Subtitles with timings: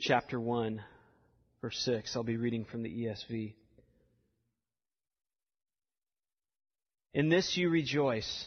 [0.00, 0.82] chapter 1,
[1.60, 2.16] verse 6.
[2.16, 3.52] I'll be reading from the ESV.
[7.12, 8.46] In this you rejoice,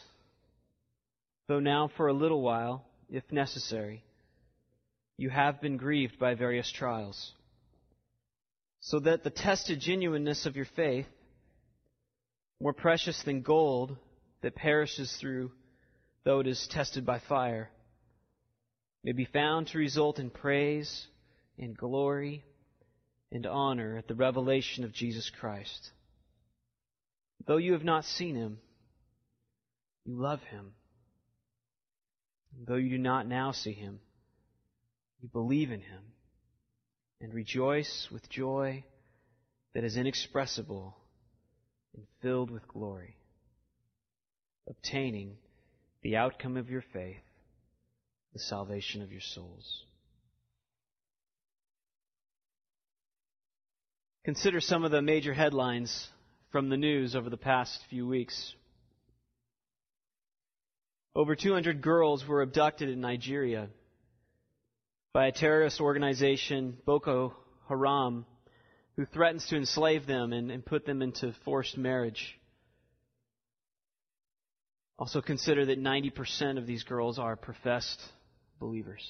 [1.46, 4.02] though now for a little while, if necessary,
[5.16, 7.32] you have been grieved by various trials,
[8.80, 11.06] so that the tested genuineness of your faith,
[12.60, 13.96] more precious than gold
[14.42, 15.52] that perishes through,
[16.24, 17.70] though it is tested by fire,
[19.04, 21.06] may be found to result in praise
[21.58, 22.44] and glory
[23.32, 25.90] and honor at the revelation of Jesus Christ.
[27.46, 28.58] Though you have not seen him,
[30.04, 30.72] you love him.
[32.66, 33.98] Though you do not now see him,
[35.20, 36.02] you believe in him
[37.20, 38.84] and rejoice with joy
[39.74, 40.96] that is inexpressible
[41.96, 43.16] and filled with glory,
[44.68, 45.36] obtaining
[46.02, 47.16] the outcome of your faith
[48.34, 49.84] the salvation of your souls.
[54.24, 56.08] Consider some of the major headlines
[56.50, 58.54] from the news over the past few weeks.
[61.14, 63.68] Over 200 girls were abducted in Nigeria
[65.12, 67.36] by a terrorist organization, Boko
[67.68, 68.24] Haram,
[68.96, 72.40] who threatens to enslave them and, and put them into forced marriage.
[74.98, 78.00] Also consider that 90% of these girls are professed
[78.58, 79.06] believers.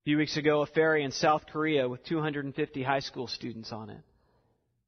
[0.00, 3.90] A few weeks ago, a ferry in South Korea with 250 high school students on
[3.90, 4.00] it,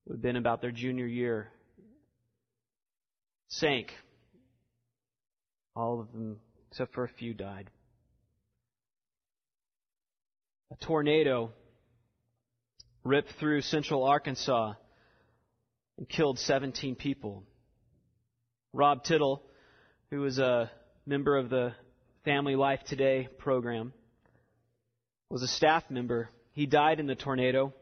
[0.06, 1.50] who had been about their junior year,
[3.48, 3.92] sank.
[5.76, 6.38] All of them,
[6.70, 7.70] except for a few, died.
[10.70, 11.52] A tornado
[13.04, 14.74] ripped through central Arkansas
[15.98, 17.42] and killed 17 people.
[18.72, 19.42] Rob Tittle,
[20.10, 20.70] who was a
[21.04, 21.74] member of the
[22.24, 23.92] Family Life Today program,
[25.30, 26.28] was a staff member.
[26.52, 27.72] He died in the tornado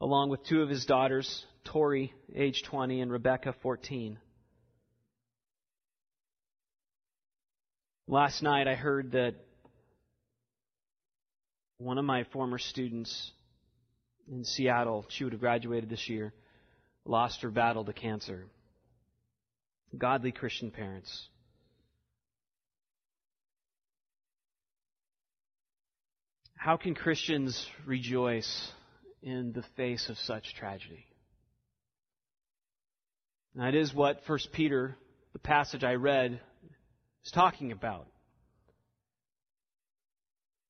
[0.00, 4.18] along with two of his daughters, Tori, age 20, and Rebecca, 14.
[8.06, 9.36] Last night I heard that
[11.78, 13.30] one of my former students
[14.30, 16.34] in Seattle, she would have graduated this year,
[17.06, 18.44] lost her battle to cancer.
[19.96, 21.28] Godly Christian parents.
[26.64, 28.70] How can Christians rejoice
[29.20, 31.08] in the face of such tragedy?
[33.56, 34.96] That is what 1 Peter,
[35.32, 36.40] the passage I read,
[37.24, 38.06] is talking about.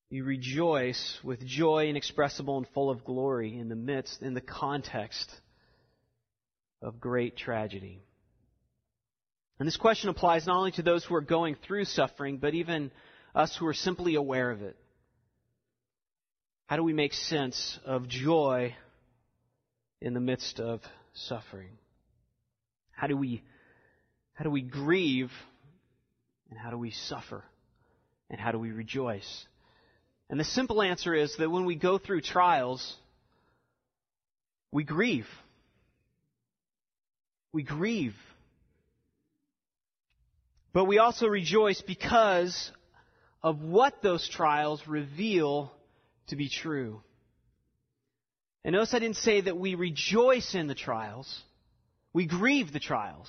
[0.08, 5.30] You rejoice with joy inexpressible and full of glory in the midst, in the context
[6.80, 8.00] of great tragedy.
[9.58, 12.90] And this question applies not only to those who are going through suffering, but even
[13.34, 14.78] us who are simply aware of it.
[16.72, 18.74] How do we make sense of joy
[20.00, 20.80] in the midst of
[21.12, 21.68] suffering?
[22.92, 23.42] How do we,
[24.32, 25.30] how do we grieve
[26.48, 27.44] and how do we suffer?
[28.30, 29.44] And how do we rejoice?
[30.30, 32.96] And the simple answer is that when we go through trials,
[34.70, 35.28] we grieve.
[37.52, 38.16] We grieve.
[40.72, 42.72] But we also rejoice because
[43.42, 45.70] of what those trials reveal
[46.32, 47.02] to be true.
[48.64, 51.42] And notice I didn't say that we rejoice in the trials.
[52.14, 53.28] We grieve the trials.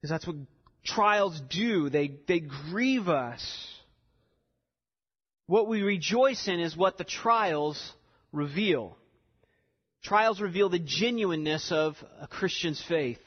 [0.00, 0.36] Because that's what
[0.82, 1.90] trials do.
[1.90, 3.42] They, they grieve us.
[5.46, 7.92] What we rejoice in is what the trials
[8.32, 8.96] reveal.
[10.02, 13.20] Trials reveal the genuineness of a Christian's faith.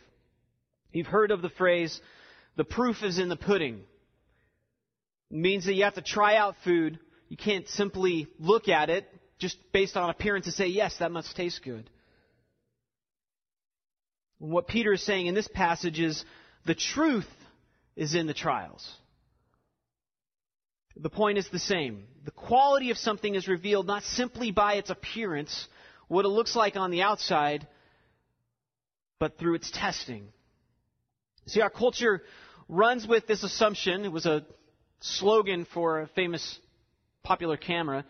[0.92, 2.02] You've heard of the phrase,
[2.56, 3.82] the proof is in the pudding.
[5.30, 6.98] It means that you have to try out food
[7.30, 9.08] you can't simply look at it
[9.38, 11.90] just based on appearance and say, yes, that must taste good.
[14.42, 16.26] And what Peter is saying in this passage is
[16.66, 17.28] the truth
[17.96, 18.90] is in the trials.
[20.96, 22.06] The point is the same.
[22.26, 25.68] The quality of something is revealed not simply by its appearance,
[26.08, 27.68] what it looks like on the outside,
[29.20, 30.28] but through its testing.
[31.46, 32.24] See, our culture
[32.68, 34.04] runs with this assumption.
[34.04, 34.46] It was a
[35.00, 36.60] slogan for a famous
[37.30, 38.06] popular camera,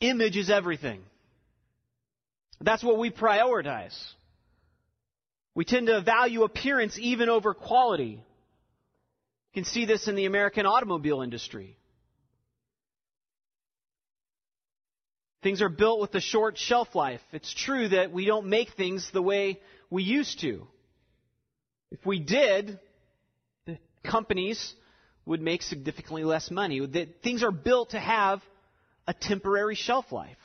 [0.00, 1.00] image is everything.
[2.60, 3.98] That's what we prioritize.
[5.54, 8.22] We tend to value appearance even over quality.
[9.54, 11.78] You can see this in the American automobile industry.
[15.42, 17.22] Things are built with a short shelf life.
[17.32, 20.66] It's true that we don't make things the way we used to.
[21.90, 22.78] If we did,
[23.64, 24.74] the companies
[25.24, 26.84] would make significantly less money.
[26.84, 28.42] That things are built to have
[29.06, 30.36] a temporary shelf life.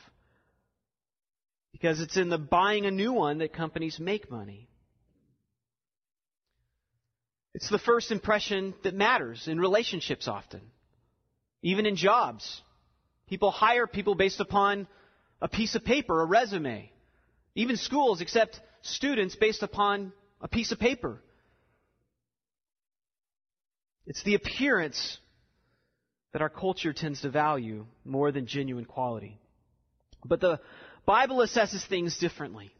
[1.71, 4.67] Because it's in the buying a new one that companies make money.
[7.53, 10.61] It's the first impression that matters in relationships often.
[11.63, 12.61] Even in jobs.
[13.27, 14.87] People hire people based upon
[15.41, 16.91] a piece of paper, a resume.
[17.55, 21.21] Even schools accept students based upon a piece of paper.
[24.07, 25.17] It's the appearance
[26.31, 29.37] that our culture tends to value more than genuine quality.
[30.25, 30.59] But the
[31.05, 32.71] Bible assesses things differently.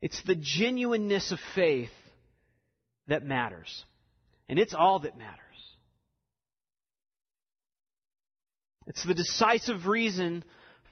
[0.00, 1.90] It's the genuineness of faith
[3.08, 3.84] that matters.
[4.48, 5.36] And it's all that matters.
[8.86, 10.44] It's the decisive reason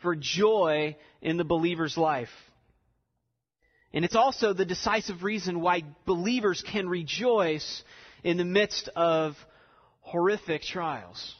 [0.02, 2.29] for joy in the believer's life.
[3.93, 7.82] And it's also the decisive reason why believers can rejoice
[8.25, 9.37] in the midst of
[10.00, 11.35] horrific trials.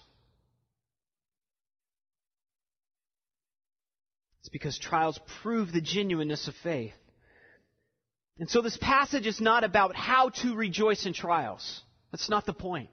[4.41, 6.95] It's because trials prove the genuineness of faith.
[8.39, 11.83] And so this passage is not about how to rejoice in trials.
[12.13, 12.91] That's not the point.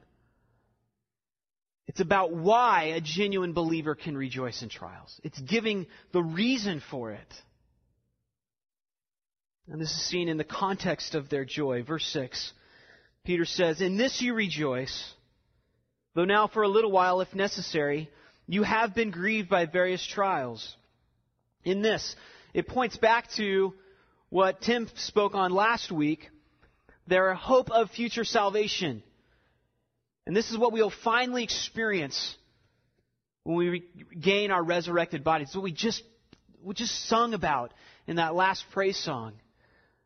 [1.88, 5.20] It's about why a genuine believer can rejoice in trials.
[5.24, 7.34] It's giving the reason for it.
[9.68, 11.84] And this is seen in the context of their joy.
[11.84, 12.54] Verse 6.
[13.26, 15.14] Peter says, In this you rejoice,
[16.14, 18.10] though now for a little while, if necessary,
[18.48, 20.76] you have been grieved by various trials.
[21.64, 22.16] In this,
[22.54, 23.74] it points back to
[24.30, 26.30] what Tim spoke on last week,
[27.08, 29.02] their hope of future salvation.
[30.28, 32.36] And this is what we'll finally experience
[33.44, 33.84] when we
[34.20, 35.48] gain our resurrected bodies.
[35.48, 36.04] It's what we just,
[36.64, 37.74] we just sung about
[38.08, 39.34] in that last praise song.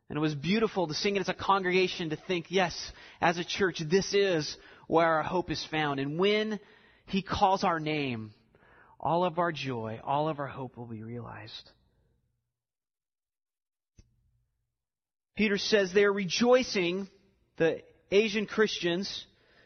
[0.09, 2.75] And it was beautiful to sing it as a congregation to think, yes,
[3.21, 4.57] as a church, this is
[4.87, 5.99] where our hope is found.
[5.99, 6.59] And when
[7.05, 8.33] He calls our name,
[8.99, 11.71] all of our joy, all of our hope will be realized.
[15.37, 17.07] Peter says they're rejoicing,
[17.57, 19.25] the Asian Christians,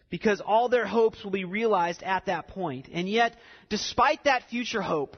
[0.09, 2.89] because all their hopes will be realized at that point.
[2.93, 3.35] And yet,
[3.69, 5.17] despite that future hope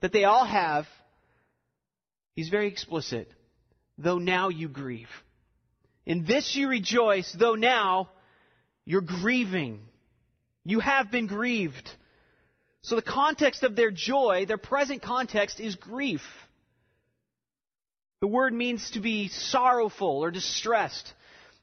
[0.00, 0.86] that they all have,
[2.34, 3.32] he's very explicit
[4.00, 5.08] though now you grieve.
[6.06, 8.10] In this you rejoice, though now
[8.84, 9.80] you're grieving.
[10.64, 11.88] You have been grieved.
[12.82, 16.22] So the context of their joy, their present context, is grief.
[18.20, 21.12] The word means to be sorrowful or distressed.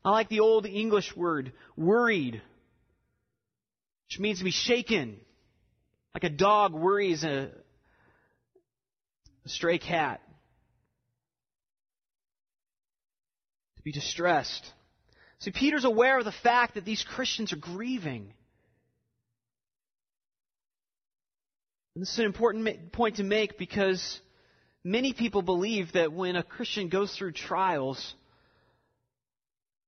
[0.05, 2.41] I like the old English word, worried,
[4.07, 5.19] which means to be shaken.
[6.13, 7.51] Like a dog worries a,
[9.45, 10.21] a stray cat.
[13.87, 14.65] Be distressed.
[15.39, 18.33] See, Peter's aware of the fact that these Christians are grieving.
[21.95, 24.19] And this is an important point to make because
[24.83, 28.13] many people believe that when a Christian goes through trials,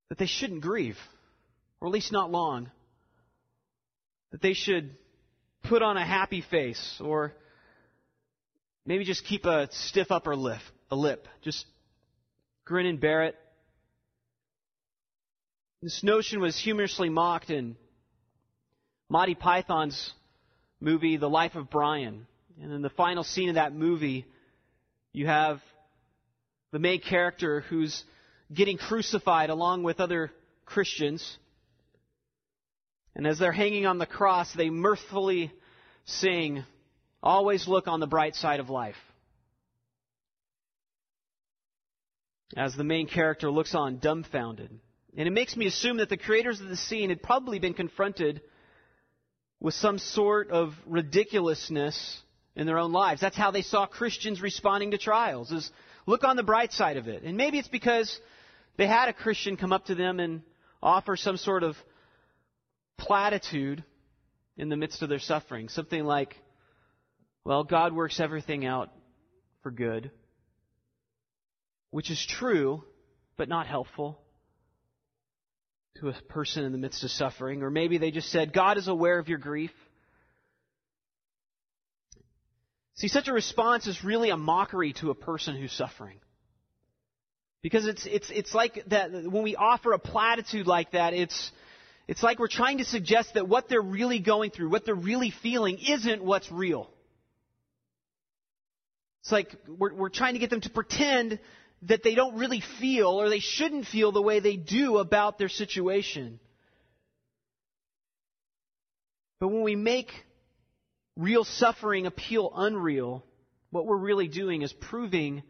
[0.07, 0.97] that they shouldn't grieve,
[1.81, 2.71] or at least not long.
[4.31, 4.95] That they should
[5.63, 7.33] put on a happy face, or
[8.85, 11.27] maybe just keep a stiff upper lip, a lip.
[11.41, 11.65] Just
[12.63, 13.35] grin and bear it.
[15.81, 17.77] This notion was humorously mocked in
[19.07, 20.11] Monty Python's
[20.81, 22.27] movie, The Life of Brian.
[22.61, 24.25] And in the final scene of that movie,
[25.13, 25.61] you have
[26.71, 28.03] the main character who's
[28.53, 30.31] getting crucified along with other
[30.65, 31.37] Christians.
[33.15, 35.49] And as they're hanging on the cross, they mirthfully
[36.03, 36.65] sing,
[37.23, 38.95] Always look on the bright side of life.
[42.57, 44.71] As the main character looks on dumbfounded.
[45.19, 48.39] And it makes me assume that the creators of the scene had probably been confronted
[49.59, 52.21] with some sort of ridiculousness
[52.55, 53.19] in their own lives.
[53.19, 55.69] That's how they saw Christians responding to trials, is
[56.05, 57.23] look on the bright side of it.
[57.23, 58.17] And maybe it's because
[58.77, 60.41] they had a Christian come up to them and
[60.81, 61.75] offer some sort of
[62.97, 63.83] platitude
[64.55, 65.67] in the midst of their suffering.
[65.67, 66.37] Something like,
[67.43, 68.89] well, God works everything out
[69.63, 70.11] for good,
[71.91, 72.85] which is true,
[73.35, 74.21] but not helpful
[75.97, 77.63] to a person in the midst of suffering.
[77.63, 79.71] Or maybe they just said, God is aware of your grief.
[82.95, 86.19] See, such a response is really a mockery to a person who's suffering.
[87.61, 91.51] Because it's, it's, it's like that when we offer a platitude like that, it's,
[92.07, 95.31] it's like we're trying to suggest that what they're really going through, what they're really
[95.43, 96.89] feeling, isn't what's real.
[99.21, 101.39] It's like we're, we're trying to get them to pretend
[101.83, 105.49] that they don't really feel or they shouldn't feel the way they do about their
[105.49, 106.39] situation.
[109.39, 110.11] But when we make
[111.15, 113.23] real suffering appeal unreal,
[113.69, 115.43] what we're really doing is proving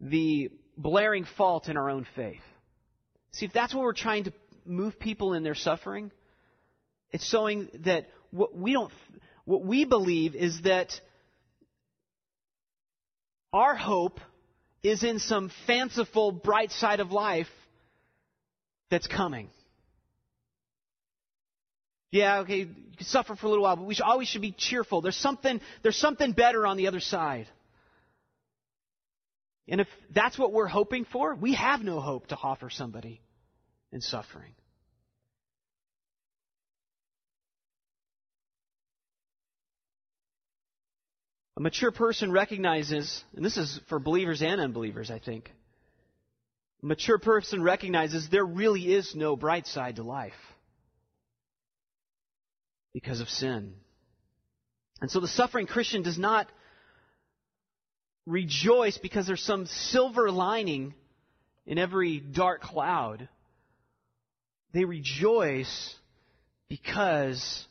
[0.00, 2.40] the blaring fault in our own faith.
[3.32, 4.32] See, if that's what we're trying to
[4.64, 6.10] move people in their suffering,
[7.12, 8.92] it's showing that what we don't,
[9.44, 11.00] what we believe is that
[13.52, 14.20] our hope
[14.82, 17.48] is in some fanciful bright side of life
[18.90, 19.48] that's coming.
[22.10, 24.52] Yeah, okay, you can suffer for a little while, but we should, always should be
[24.52, 25.00] cheerful.
[25.00, 27.46] There's something, there's something better on the other side.
[29.68, 33.20] And if that's what we're hoping for, we have no hope to offer somebody
[33.92, 34.52] in suffering.
[41.60, 45.52] A mature person recognizes, and this is for believers and unbelievers, I think.
[46.82, 50.32] A mature person recognizes there really is no bright side to life
[52.94, 53.74] because of sin.
[55.02, 56.50] And so the suffering Christian does not
[58.24, 60.94] rejoice because there's some silver lining
[61.66, 63.28] in every dark cloud.
[64.72, 65.94] They rejoice
[66.70, 67.66] because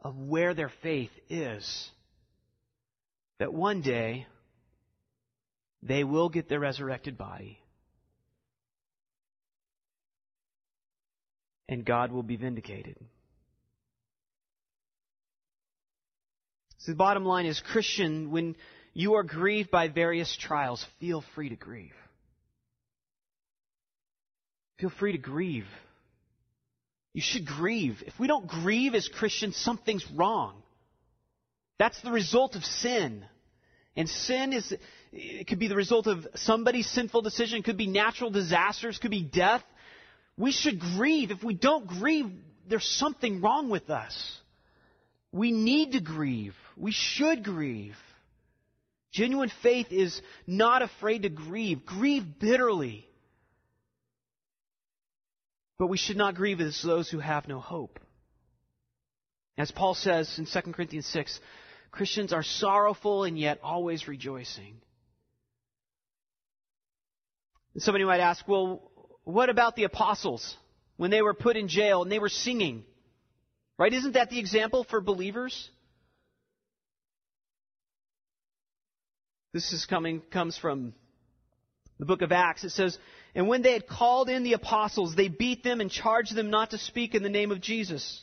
[0.00, 1.90] of where their faith is.
[3.38, 4.26] That one day
[5.82, 7.58] they will get their resurrected body.
[11.68, 12.96] And God will be vindicated.
[16.78, 18.54] So the bottom line is Christian, when
[18.94, 21.92] you are grieved by various trials, feel free to grieve.
[24.78, 25.66] Feel free to grieve.
[27.12, 28.02] You should grieve.
[28.06, 30.62] If we don't grieve as Christians, something's wrong.
[31.78, 33.24] That's the result of sin.
[33.96, 34.74] And sin is,
[35.12, 39.22] it could be the result of somebody's sinful decision, could be natural disasters, could be
[39.22, 39.62] death.
[40.36, 41.30] We should grieve.
[41.30, 42.30] If we don't grieve,
[42.68, 44.38] there's something wrong with us.
[45.32, 46.54] We need to grieve.
[46.76, 47.96] We should grieve.
[49.12, 51.86] Genuine faith is not afraid to grieve.
[51.86, 53.08] Grieve bitterly.
[55.78, 57.98] But we should not grieve as those who have no hope.
[59.58, 61.40] As Paul says in 2 Corinthians 6,
[61.96, 64.76] Christians are sorrowful and yet always rejoicing.
[67.72, 68.90] And somebody might ask, well,
[69.24, 70.56] what about the apostles
[70.98, 72.84] when they were put in jail and they were singing?
[73.78, 73.92] Right?
[73.92, 75.70] Isn't that the example for believers?
[79.54, 80.92] This is coming, comes from
[81.98, 82.62] the book of Acts.
[82.62, 82.98] It says,
[83.34, 86.72] And when they had called in the apostles, they beat them and charged them not
[86.72, 88.22] to speak in the name of Jesus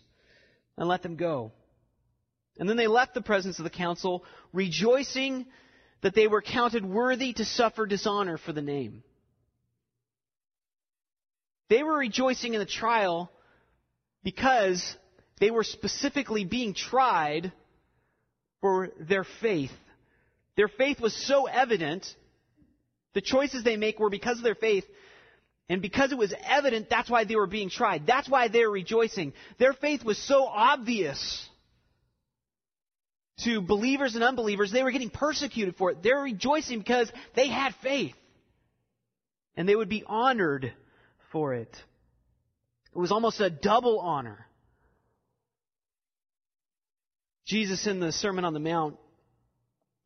[0.77, 1.51] and let them go.
[2.57, 5.45] And then they left the presence of the council, rejoicing
[6.01, 9.03] that they were counted worthy to suffer dishonor for the name.
[11.69, 13.31] They were rejoicing in the trial
[14.23, 14.95] because
[15.39, 17.51] they were specifically being tried
[18.61, 19.71] for their faith.
[20.55, 22.05] Their faith was so evident.
[23.13, 24.85] The choices they make were because of their faith.
[25.69, 28.05] And because it was evident, that's why they were being tried.
[28.05, 29.33] That's why they were rejoicing.
[29.57, 31.49] Their faith was so obvious
[33.37, 36.03] to believers and unbelievers, they were getting persecuted for it.
[36.03, 38.15] They were rejoicing because they had faith.
[39.57, 40.73] And they would be honored
[41.31, 41.75] for it.
[42.95, 44.45] It was almost a double honor.
[47.45, 48.97] Jesus in the Sermon on the Mount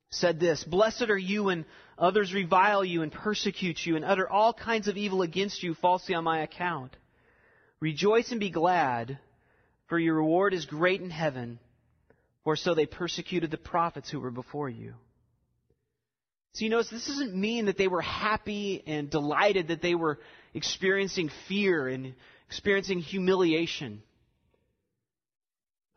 [0.09, 1.65] said this Blessed are you when
[1.97, 6.15] others revile you and persecute you and utter all kinds of evil against you falsely
[6.15, 6.95] on my account.
[7.79, 9.19] Rejoice and be glad,
[9.87, 11.59] for your reward is great in heaven,
[12.47, 14.93] for so they persecuted the prophets who were before you.
[16.53, 20.19] So you notice this doesn't mean that they were happy and delighted that they were
[20.53, 22.13] experiencing fear and
[22.47, 24.01] experiencing humiliation.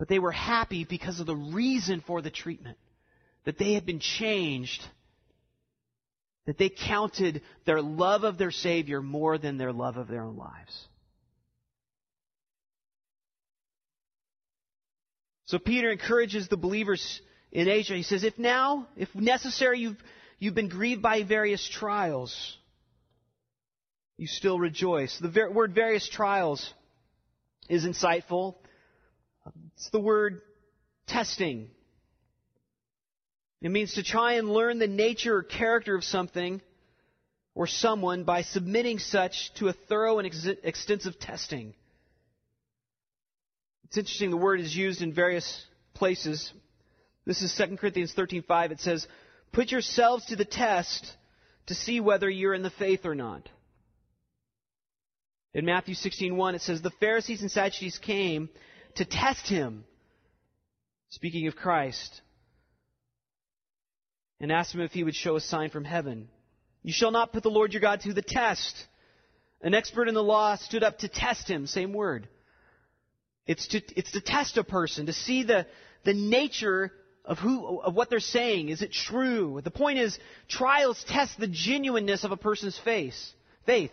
[0.00, 2.78] But they were happy because of the reason for the treatment
[3.45, 4.83] that they had been changed,
[6.47, 10.37] that they counted their love of their Savior more than their love of their own
[10.37, 10.88] lives.
[15.50, 17.97] So Peter encourages the believers in Asia.
[17.97, 19.97] He says, if now, if necessary, you've,
[20.38, 22.57] you've been grieved by various trials,
[24.16, 25.19] you still rejoice.
[25.19, 26.73] The ver- word various trials
[27.69, 28.54] is insightful.
[29.75, 30.40] It's the word
[31.09, 31.69] testing.
[33.61, 36.61] It means to try and learn the nature or character of something
[37.57, 41.75] or someone by submitting such to a thorough and ex- extensive testing.
[43.91, 46.53] It's interesting the word is used in various places.
[47.27, 48.71] This is 2 Corinthians 13:5.
[48.71, 49.07] It says,
[49.51, 51.17] "Put yourselves to the test
[51.67, 53.49] to see whether you're in the faith or not."
[55.55, 58.49] In Matthew 16:1 it says, "The Pharisees and Sadducees came
[58.95, 59.85] to test him
[61.09, 62.23] speaking of Christ,
[64.39, 66.29] and asked him if he would show a sign from heaven.
[66.83, 68.87] You shall not put the Lord your God to the test.
[69.61, 72.29] An expert in the law stood up to test him, same word.
[73.50, 75.66] It's to, it's to test a person, to see the,
[76.04, 76.92] the nature
[77.25, 78.69] of who, of what they're saying.
[78.69, 79.61] Is it true?
[79.61, 80.16] The point is,
[80.47, 83.33] trials test the genuineness of a person's face,
[83.66, 83.90] faith.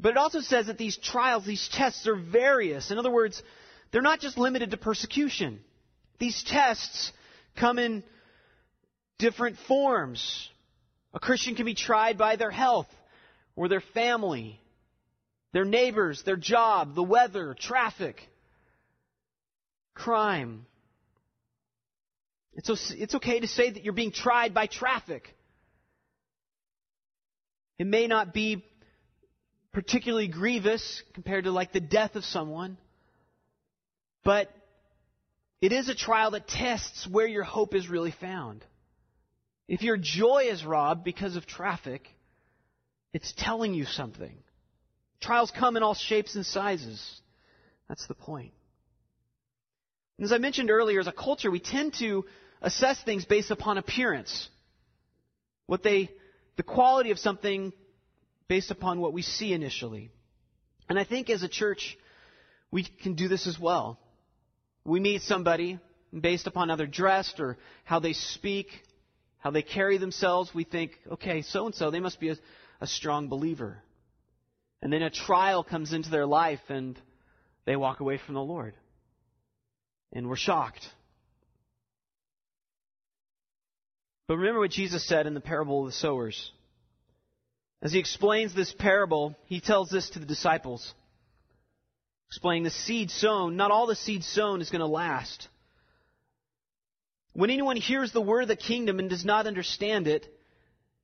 [0.00, 2.90] But it also says that these trials, these tests are various.
[2.90, 3.40] In other words,
[3.92, 5.60] they're not just limited to persecution.
[6.18, 7.12] These tests
[7.54, 8.02] come in
[9.16, 10.48] different forms.
[11.12, 12.88] A Christian can be tried by their health
[13.54, 14.60] or their family,
[15.54, 18.20] their neighbors, their job, the weather, traffic,
[19.94, 20.66] crime.
[22.54, 25.32] It's, it's okay to say that you're being tried by traffic.
[27.78, 28.64] It may not be
[29.72, 32.76] particularly grievous compared to like the death of someone,
[34.24, 34.50] but
[35.60, 38.64] it is a trial that tests where your hope is really found.
[39.68, 42.08] If your joy is robbed because of traffic,
[43.12, 44.36] it's telling you something.
[45.24, 47.20] Trials come in all shapes and sizes.
[47.88, 48.52] That's the point.
[50.18, 52.24] And as I mentioned earlier, as a culture, we tend to
[52.62, 54.48] assess things based upon appearance.
[55.66, 56.10] What they,
[56.56, 57.72] the quality of something
[58.48, 60.10] based upon what we see initially.
[60.88, 61.96] And I think as a church,
[62.70, 63.98] we can do this as well.
[64.84, 65.78] We meet somebody
[66.18, 68.68] based upon how they're dressed or how they speak
[69.44, 72.36] how they carry themselves, we think, okay, so and so, they must be a,
[72.80, 73.76] a strong believer.
[74.84, 77.00] And then a trial comes into their life and
[77.64, 78.74] they walk away from the Lord.
[80.12, 80.86] And we're shocked.
[84.28, 86.52] But remember what Jesus said in the parable of the sowers.
[87.80, 90.92] As he explains this parable, he tells this to the disciples.
[92.28, 95.48] Explaining the seed sown, not all the seed sown is going to last.
[97.32, 100.26] When anyone hears the word of the kingdom and does not understand it,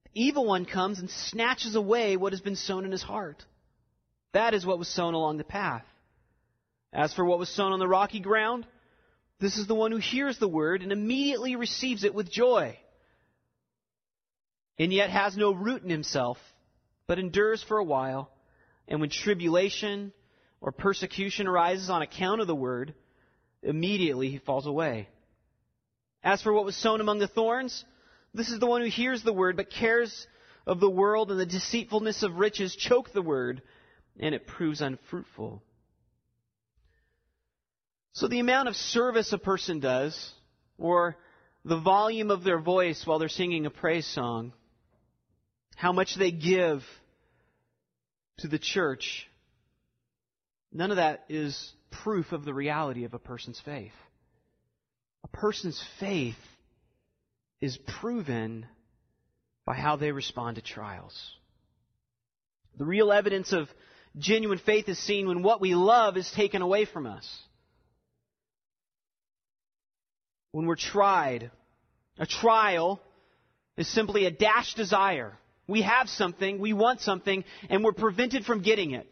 [0.05, 3.43] the evil one comes and snatches away what has been sown in his heart.
[4.33, 5.85] That is what was sown along the path.
[6.93, 8.67] As for what was sown on the rocky ground,
[9.39, 12.79] this is the one who hears the word and immediately receives it with joy,
[14.79, 16.39] and yet has no root in himself,
[17.07, 18.31] but endures for a while.
[18.89, 20.13] And when tribulation
[20.61, 22.95] or persecution arises on account of the word,
[23.63, 25.09] immediately he falls away.
[26.23, 27.85] As for what was sown among the thorns,
[28.35, 30.27] this is the one who hears the word, but cares
[30.67, 33.63] of the world and the deceitfulness of riches choke the word,
[34.19, 35.63] and it proves unfruitful.
[38.13, 40.33] So the amount of service a person does,
[40.79, 41.17] or
[41.65, 44.53] the volume of their voice while they're singing a praise song,
[45.77, 46.83] how much they give
[48.39, 49.27] to the church,
[50.73, 53.93] none of that is proof of the reality of a person's faith.
[55.25, 56.37] A person's faith
[57.61, 58.67] is proven
[59.65, 61.19] by how they respond to trials.
[62.79, 63.69] The real evidence of
[64.19, 67.29] genuine faith is seen when what we love is taken away from us.
[70.53, 71.51] When we're tried.
[72.19, 73.01] A trial
[73.77, 75.39] is simply a dashed desire.
[75.67, 79.11] We have something, we want something, and we're prevented from getting it.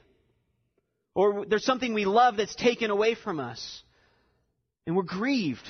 [1.15, 3.83] Or there's something we love that's taken away from us.
[4.87, 5.69] And we're grieved.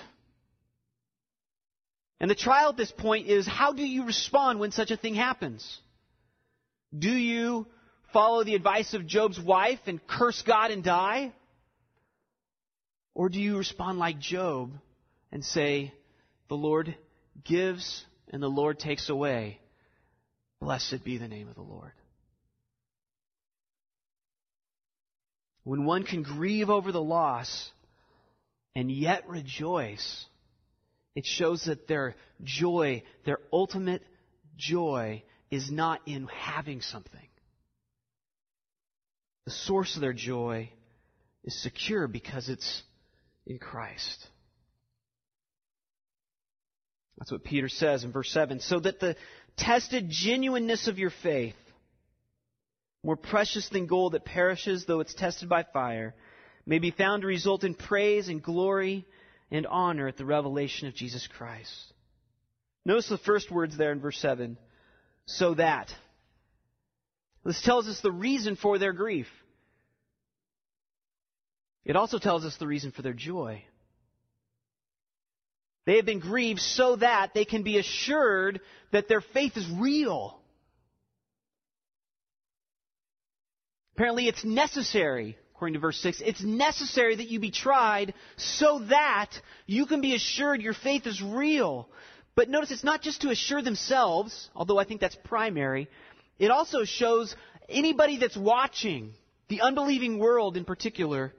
[2.20, 5.14] And the trial at this point is how do you respond when such a thing
[5.14, 5.78] happens?
[6.96, 7.66] Do you
[8.12, 11.32] follow the advice of Job's wife and curse God and die?
[13.14, 14.72] Or do you respond like Job
[15.32, 15.92] and say,
[16.48, 16.94] The Lord
[17.44, 19.60] gives and the Lord takes away?
[20.60, 21.92] Blessed be the name of the Lord.
[25.64, 27.70] When one can grieve over the loss
[28.74, 30.24] and yet rejoice,
[31.14, 34.02] it shows that their joy, their ultimate
[34.56, 37.27] joy, is not in having something.
[39.48, 40.68] The source of their joy
[41.42, 42.82] is secure because it's
[43.46, 44.28] in Christ.
[47.16, 48.60] That's what Peter says in verse 7.
[48.60, 49.16] So that the
[49.56, 51.54] tested genuineness of your faith,
[53.02, 56.14] more precious than gold that perishes though it's tested by fire,
[56.66, 59.06] may be found to result in praise and glory
[59.50, 61.94] and honor at the revelation of Jesus Christ.
[62.84, 64.58] Notice the first words there in verse 7
[65.24, 65.88] so that.
[67.48, 69.26] This tells us the reason for their grief.
[71.82, 73.64] It also tells us the reason for their joy.
[75.86, 78.60] They have been grieved so that they can be assured
[78.92, 80.38] that their faith is real.
[83.94, 89.30] Apparently, it's necessary according to verse 6, it's necessary that you be tried so that
[89.64, 91.88] you can be assured your faith is real.
[92.36, 95.88] But notice it's not just to assure themselves, although I think that's primary.
[96.38, 97.34] It also shows
[97.68, 99.12] anybody that's watching,
[99.48, 101.34] the unbelieving world in particular,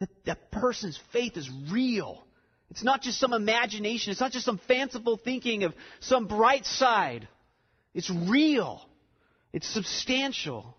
[0.00, 2.24] that that person's faith is real.
[2.70, 4.12] It's not just some imagination.
[4.12, 7.28] It's not just some fanciful thinking of some bright side.
[7.94, 8.82] It's real.
[9.52, 10.76] It's substantial.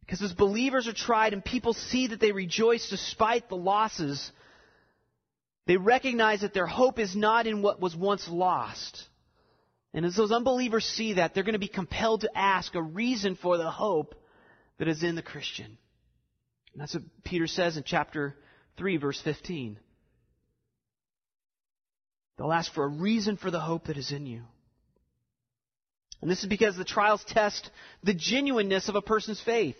[0.00, 4.32] Because as believers are tried and people see that they rejoice despite the losses,
[5.68, 9.04] they recognize that their hope is not in what was once lost.
[9.92, 13.36] And as those unbelievers see that, they're going to be compelled to ask a reason
[13.36, 14.14] for the hope
[14.78, 15.76] that is in the Christian.
[16.72, 18.34] And that's what Peter says in chapter
[18.78, 19.78] 3, verse 15.
[22.38, 24.44] They'll ask for a reason for the hope that is in you.
[26.22, 27.70] And this is because the trials test
[28.02, 29.76] the genuineness of a person's faith.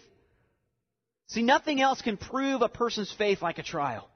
[1.29, 4.11] See, nothing else can prove a person's faith like a trial.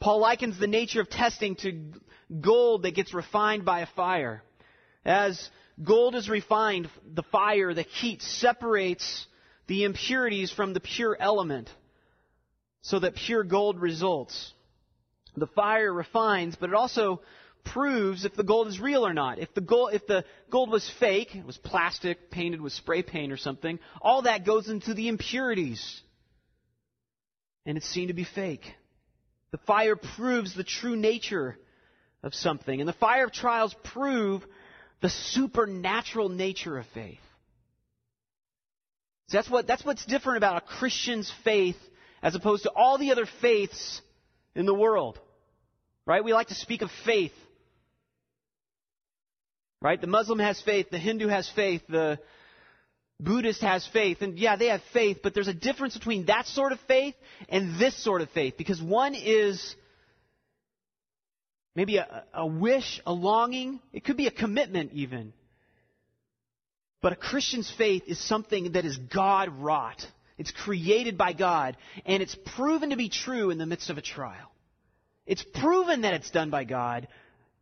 [0.00, 1.92] Paul likens the nature of testing to
[2.40, 4.42] gold that gets refined by a fire.
[5.04, 5.50] As
[5.82, 9.26] gold is refined, the fire, the heat separates
[9.66, 11.70] the impurities from the pure element
[12.82, 14.52] so that pure gold results.
[15.36, 17.20] The fire refines, but it also
[17.64, 19.38] proves if the gold is real or not.
[19.38, 23.32] If the gold, if the gold was fake, it was plastic painted with spray paint
[23.32, 26.00] or something, all that goes into the impurities.
[27.64, 28.72] And it's seen to be fake.
[29.52, 31.56] The fire proves the true nature
[32.22, 32.80] of something.
[32.80, 34.44] And the fire of trials prove
[35.00, 37.18] the supernatural nature of faith.
[39.28, 41.76] So that's what that's what's different about a Christian's faith
[42.22, 44.00] as opposed to all the other faiths
[44.54, 45.18] in the world.
[46.06, 46.22] Right?
[46.22, 47.32] We like to speak of faith
[49.82, 50.00] Right?
[50.00, 52.18] The Muslim has faith, the Hindu has faith, the
[53.18, 56.72] Buddhist has faith, and yeah, they have faith, but there's a difference between that sort
[56.72, 57.14] of faith
[57.48, 59.74] and this sort of faith, because one is
[61.74, 65.32] maybe a, a wish, a longing, it could be a commitment even.
[67.00, 70.04] But a Christian's faith is something that is God wrought.
[70.38, 74.02] It's created by God, and it's proven to be true in the midst of a
[74.02, 74.52] trial.
[75.24, 77.08] It's proven that it's done by God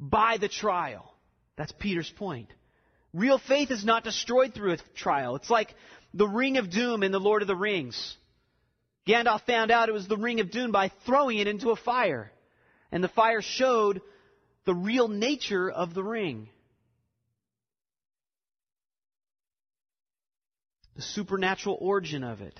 [0.00, 1.14] by the trial.
[1.56, 2.50] That's Peter's point.
[3.14, 5.36] Real faith is not destroyed through a trial.
[5.36, 5.72] It's like
[6.12, 8.16] the ring of doom in The Lord of the Rings.
[9.06, 12.32] Gandalf found out it was the ring of doom by throwing it into a fire.
[12.90, 14.02] And the fire showed
[14.64, 16.48] the real nature of the ring.
[20.96, 22.58] The supernatural origin of it.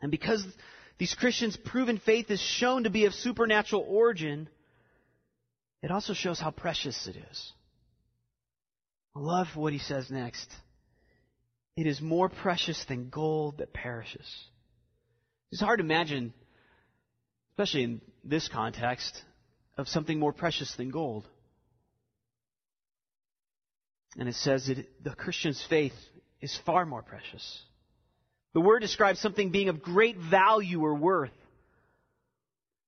[0.00, 0.44] And because
[0.98, 4.48] these Christians' proven faith is shown to be of supernatural origin,
[5.80, 7.52] it also shows how precious it is.
[9.14, 10.48] I love what he says next.
[11.76, 14.28] It is more precious than gold that perishes.
[15.50, 16.32] It's hard to imagine,
[17.52, 19.22] especially in this context,
[19.76, 21.26] of something more precious than gold.
[24.16, 25.94] And it says that the Christian's faith
[26.40, 27.62] is far more precious.
[28.52, 31.30] The word describes something being of great value or worth.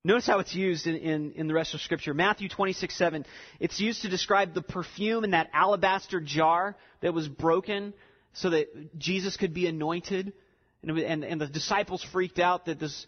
[0.06, 2.12] Notice how it's used in, in, in, the rest of Scripture.
[2.12, 3.24] Matthew 26, 7.
[3.58, 7.94] It's used to describe the perfume in that alabaster jar that was broken
[8.34, 10.34] so that Jesus could be anointed.
[10.82, 13.06] And, and, and the disciples freaked out that this,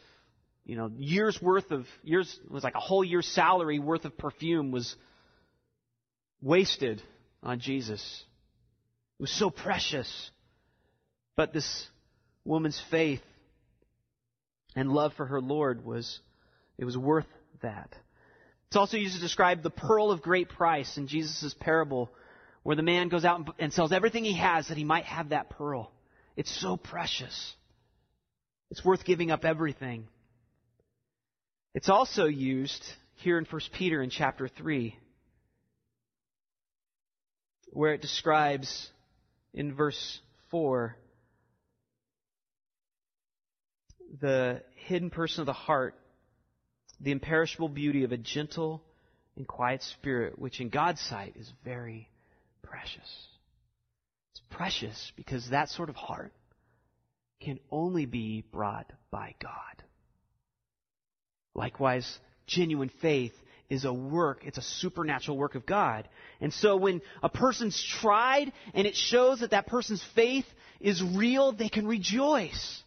[0.65, 4.71] you know, year's worth of, years, was like a whole year's salary worth of perfume
[4.71, 4.97] was
[6.41, 7.03] wasted
[7.43, 8.25] on Jesus.
[9.19, 10.31] It was so precious.
[11.37, 11.89] But this
[12.43, 13.21] woman's faith
[14.75, 16.21] and love for her Lord was
[16.79, 17.27] it was worth
[17.63, 17.95] that.
[18.69, 22.11] It's also used to describe the pearl of great price in Jesus' parable,
[22.63, 25.51] where the man goes out and sells everything he has that he might have that
[25.51, 25.93] pearl.
[26.37, 27.55] It's so precious.
[28.71, 30.09] It's worth giving up everything.
[31.75, 32.83] It's also used
[33.17, 34.97] here in 1 Peter in chapter 3,
[37.71, 38.91] where it describes
[39.55, 40.97] in verse 4
[44.21, 45.95] the hidden person of the heart
[47.01, 48.83] the imperishable beauty of a gentle
[49.37, 52.09] and quiet spirit, which in God's sight is very
[52.63, 53.27] precious.
[54.33, 56.33] It's precious because that sort of heart
[57.41, 59.53] can only be brought by God.
[61.55, 63.33] Likewise, genuine faith
[63.69, 66.09] is a work, it's a supernatural work of God.
[66.41, 70.47] And so when a person's tried and it shows that that person's faith
[70.81, 72.83] is real, they can rejoice.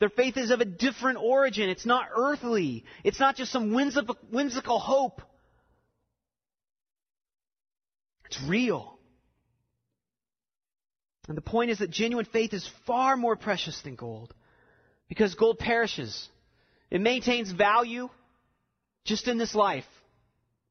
[0.00, 1.68] Their faith is of a different origin.
[1.68, 2.84] It's not earthly.
[3.04, 5.20] It's not just some whimsical, whimsical hope.
[8.24, 8.98] It's real.
[11.28, 14.34] And the point is that genuine faith is far more precious than gold
[15.08, 16.28] because gold perishes.
[16.90, 18.08] It maintains value
[19.04, 19.84] just in this life.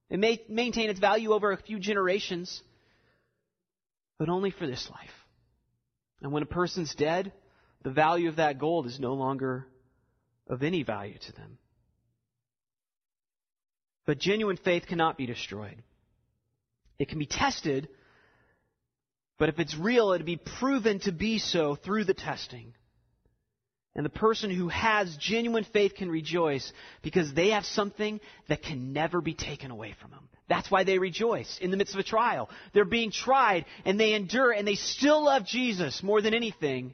[0.10, 2.62] It may maintain its value over a few generations,
[4.18, 5.12] but only for this life.
[6.22, 7.32] And when a person's dead,
[7.84, 9.68] the value of that gold is no longer
[10.48, 11.58] of any value to them.
[14.06, 15.82] But genuine faith cannot be destroyed.
[16.98, 17.88] It can be tested,
[19.38, 22.74] but if it's real, it'll be proven to be so through the testing.
[23.96, 28.94] And the person who has genuine faith can rejoice because they have something that can
[28.94, 30.30] never be taken away from them.
[30.48, 32.50] That's why they rejoice in the midst of a trial.
[32.74, 36.94] They're being tried and they endure and they still love Jesus more than anything.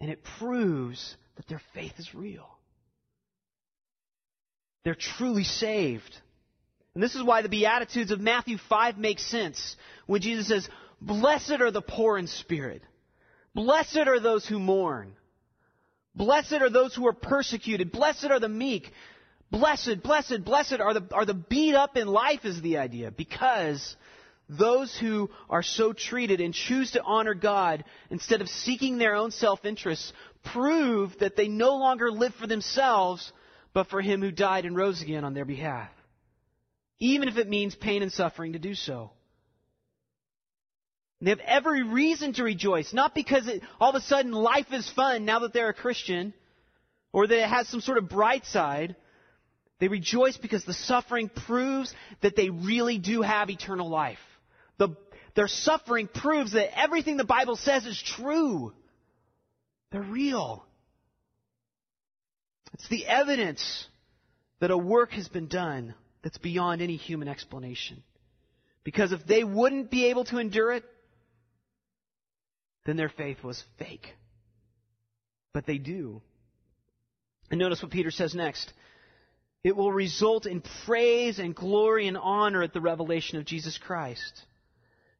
[0.00, 2.48] And it proves that their faith is real.
[4.84, 6.16] They're truly saved.
[6.94, 10.68] And this is why the Beatitudes of Matthew 5 make sense when Jesus says,
[11.00, 12.82] Blessed are the poor in spirit.
[13.54, 15.12] Blessed are those who mourn.
[16.14, 17.92] Blessed are those who are persecuted.
[17.92, 18.90] Blessed are the meek.
[19.50, 23.10] Blessed, blessed, blessed are the, are the beat up in life is the idea.
[23.10, 23.96] Because
[24.50, 29.30] those who are so treated and choose to honor God instead of seeking their own
[29.30, 30.12] self-interests
[30.52, 33.32] prove that they no longer live for themselves,
[33.72, 35.90] but for Him who died and rose again on their behalf.
[36.98, 39.12] Even if it means pain and suffering to do so.
[41.20, 44.88] They have every reason to rejoice, not because it, all of a sudden life is
[44.90, 46.32] fun now that they're a Christian,
[47.12, 48.96] or that it has some sort of bright side.
[49.78, 54.18] They rejoice because the suffering proves that they really do have eternal life.
[55.34, 58.72] The, their suffering proves that everything the Bible says is true.
[59.90, 60.64] They're real.
[62.74, 63.88] It's the evidence
[64.60, 68.02] that a work has been done that's beyond any human explanation.
[68.84, 70.84] Because if they wouldn't be able to endure it,
[72.86, 74.14] then their faith was fake.
[75.52, 76.22] But they do.
[77.50, 78.72] And notice what Peter says next.
[79.62, 84.42] It will result in praise and glory and honor at the revelation of Jesus Christ.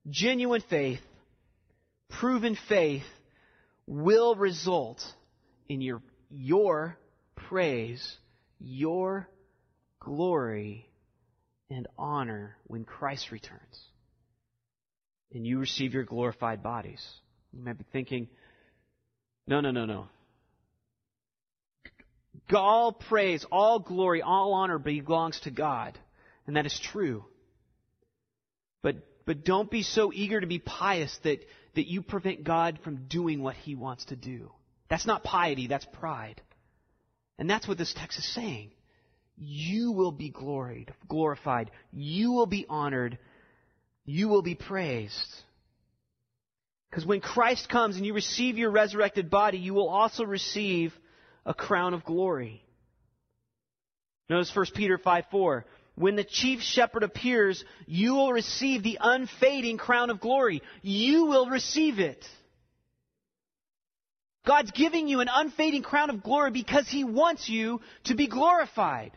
[0.08, 1.00] Genuine faith,
[2.08, 3.04] proven faith,
[3.86, 5.04] will result
[5.68, 6.96] in your, your
[7.36, 8.16] praise,
[8.58, 9.28] your
[10.00, 10.88] glory,
[11.70, 13.60] and honor when Christ returns.
[15.32, 17.06] And you receive your glorified bodies.
[17.52, 18.28] You might be thinking,
[19.46, 20.08] no, no, no, no.
[22.52, 25.98] All praise, all glory, all honor belongs to God.
[26.46, 27.24] And that is true.
[28.82, 28.96] But,
[29.30, 31.38] but don't be so eager to be pious that,
[31.76, 34.50] that you prevent God from doing what He wants to do.
[34.88, 36.42] That's not piety, that's pride.
[37.38, 38.72] And that's what this text is saying.
[39.38, 41.70] You will be gloried, glorified.
[41.92, 43.18] You will be honored.
[44.04, 45.32] You will be praised.
[46.90, 50.92] Because when Christ comes and you receive your resurrected body, you will also receive
[51.46, 52.64] a crown of glory.
[54.28, 55.66] Notice 1 Peter 5 4.
[56.00, 60.62] When the chief shepherd appears, you will receive the unfading crown of glory.
[60.80, 62.24] You will receive it.
[64.46, 69.12] God's giving you an unfading crown of glory because He wants you to be glorified.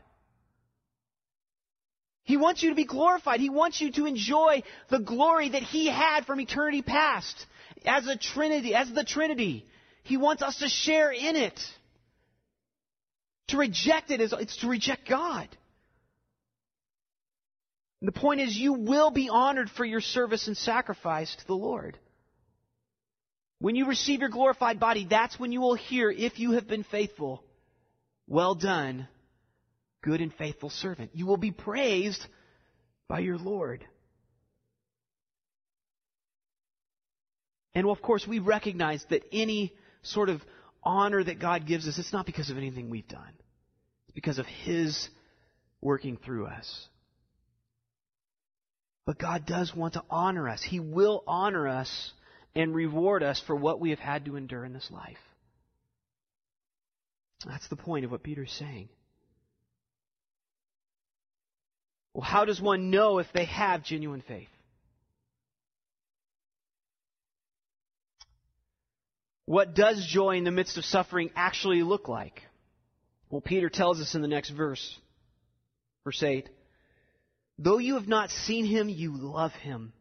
[2.24, 3.40] He wants you to be glorified.
[3.40, 7.46] He wants you to enjoy the glory that He had from eternity past
[7.86, 9.66] as a Trinity, as the Trinity.
[10.04, 11.62] He wants us to share in it.
[13.48, 15.48] To reject it is it's to reject God.
[18.04, 21.56] And the point is, you will be honored for your service and sacrifice to the
[21.56, 21.98] Lord.
[23.60, 26.84] When you receive your glorified body, that's when you will hear, if you have been
[26.84, 27.46] faithful,
[28.28, 29.08] well done,
[30.02, 31.12] good and faithful servant.
[31.14, 32.22] You will be praised
[33.08, 33.86] by your Lord.
[37.74, 40.42] And of course, we recognize that any sort of
[40.84, 43.34] honor that God gives us, it's not because of anything we've done.
[44.08, 45.08] It's because of His
[45.80, 46.90] working through us.
[49.06, 50.62] But God does want to honor us.
[50.64, 52.12] He will honor us
[52.56, 55.18] and reward us for what we have had to endure in this life.
[57.46, 58.88] That's the point of what Peter's saying.
[62.14, 64.48] Well, how does one know if they have genuine faith?
[69.46, 72.42] What does joy in the midst of suffering actually look like?
[73.30, 74.98] Well, Peter tells us in the next verse,
[76.06, 76.48] verse 8,
[77.58, 79.94] Though you have not seen him, you love him.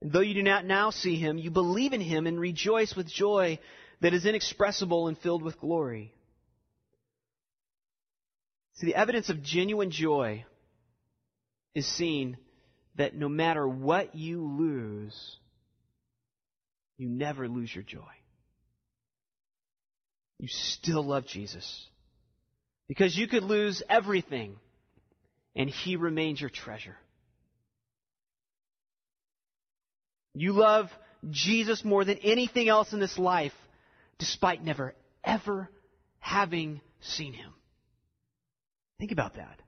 [0.00, 3.08] And though you do not now see him, you believe in him and rejoice with
[3.08, 3.58] joy
[4.00, 6.12] that is inexpressible and filled with glory.
[8.74, 10.44] See, the evidence of genuine joy
[11.74, 12.36] is seen
[12.96, 15.36] that no matter what you lose,
[16.98, 18.00] you never lose your joy.
[20.38, 21.86] You still love Jesus.
[22.88, 24.56] Because you could lose everything,
[25.56, 26.96] and He remains your treasure.
[30.34, 30.90] You love
[31.30, 33.54] Jesus more than anything else in this life,
[34.18, 35.70] despite never, ever
[36.18, 37.52] having seen Him.
[38.98, 39.60] Think about that.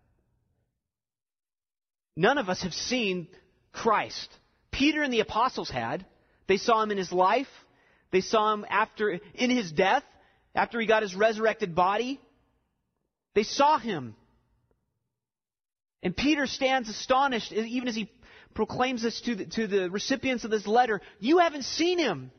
[2.16, 3.29] None of us have seen
[3.72, 4.29] Christ.
[4.72, 6.05] Peter and the apostles had.
[6.48, 7.46] They saw him in his life.
[8.11, 10.03] They saw him after, in his death,
[10.55, 12.20] after he got his resurrected body.
[13.35, 14.16] They saw him.
[16.02, 18.11] And Peter stands astonished, even as he
[18.54, 21.00] proclaims this to the, to the recipients of this letter.
[21.18, 22.30] You haven't seen him.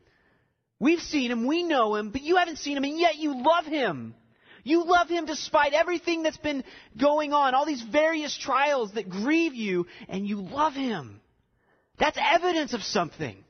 [0.79, 3.65] We've seen him, we know him, but you haven't seen him, and yet you love
[3.65, 4.15] him.
[4.63, 6.63] You love him despite everything that's been
[6.99, 11.19] going on, all these various trials that grieve you, and you love him.
[11.97, 13.43] That's evidence of something.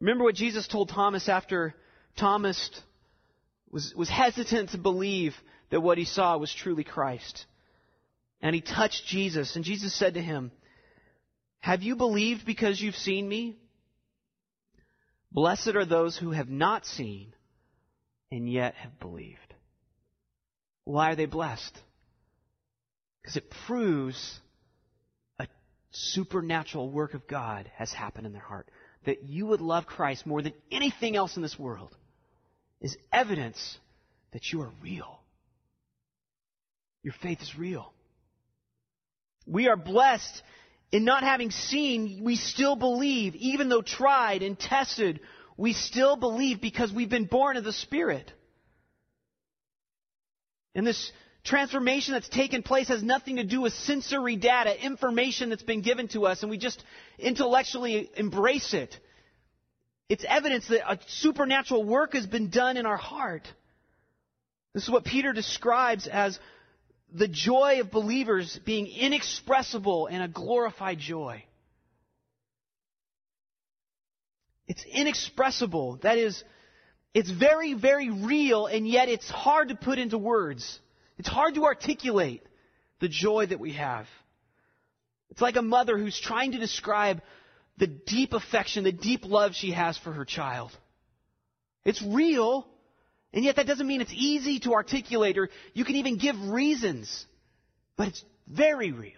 [0.00, 1.74] Remember what Jesus told Thomas after
[2.16, 2.70] Thomas
[3.70, 5.34] was, was hesitant to believe
[5.70, 7.46] that what he saw was truly Christ.
[8.40, 10.52] And he touched Jesus, and Jesus said to him,
[11.60, 13.56] Have you believed because you've seen me?
[15.32, 17.34] Blessed are those who have not seen
[18.30, 19.54] and yet have believed.
[20.84, 21.78] Why are they blessed?
[23.20, 24.38] Because it proves
[25.38, 25.46] a
[25.90, 28.68] supernatural work of God has happened in their heart.
[29.04, 31.94] That you would love Christ more than anything else in this world
[32.80, 33.78] is evidence
[34.32, 35.20] that you are real.
[37.06, 37.92] Your faith is real.
[39.46, 40.42] We are blessed
[40.90, 45.20] in not having seen, we still believe, even though tried and tested,
[45.56, 48.32] we still believe because we've been born of the Spirit.
[50.74, 51.12] And this
[51.44, 56.08] transformation that's taken place has nothing to do with sensory data, information that's been given
[56.08, 56.82] to us, and we just
[57.20, 58.98] intellectually embrace it.
[60.08, 63.46] It's evidence that a supernatural work has been done in our heart.
[64.74, 66.40] This is what Peter describes as
[67.12, 71.44] the joy of believers being inexpressible and a glorified joy.
[74.66, 76.00] It's inexpressible.
[76.02, 76.42] That is,
[77.14, 80.80] it's very, very real, and yet it's hard to put into words.
[81.18, 82.42] It's hard to articulate
[83.00, 84.06] the joy that we have.
[85.30, 87.22] It's like a mother who's trying to describe
[87.78, 90.76] the deep affection, the deep love she has for her child.
[91.84, 92.66] It's real,
[93.36, 97.26] and yet that doesn't mean it's easy to articulate or you can even give reasons.
[97.94, 99.12] But it's very real.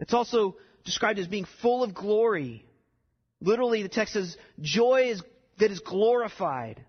[0.00, 2.66] It's also described as being full of glory.
[3.40, 5.22] Literally, the text says, joy is,
[5.60, 6.84] that is glorified.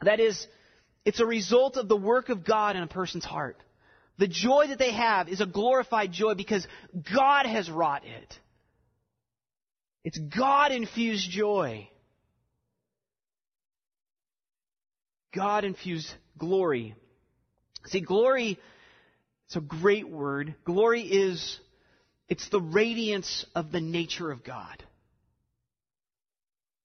[0.00, 0.46] That is,
[1.04, 3.56] it's a result of the work of God in a person's heart.
[4.18, 6.64] The joy that they have is a glorified joy because
[7.12, 8.38] God has wrought it.
[10.04, 11.88] It's God infused joy.
[15.34, 16.94] God infused glory.
[17.86, 18.58] See, glory,
[19.46, 20.54] it's a great word.
[20.64, 21.58] Glory is,
[22.28, 24.82] it's the radiance of the nature of God.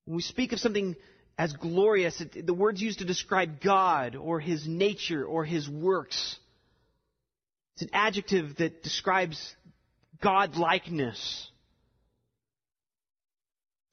[0.05, 0.95] When we speak of something
[1.37, 6.37] as glorious, it, the word's used to describe God or His nature or His works.
[7.75, 9.55] It's an adjective that describes
[10.21, 11.49] God likeness.